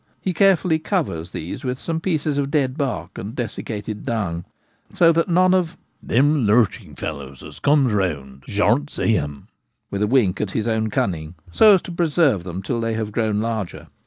[0.19, 4.45] He carefully covers these with some pieces of dead bark and desiccated dung,
[4.91, 8.13] so that none of 'them lurching fellows as comes Oak Crops.
[8.15, 9.47] 59 round shan't see 'em'—
[9.91, 13.11] with a wink at his own cunning— so as to preserve them till they have
[13.11, 13.89] grown larger.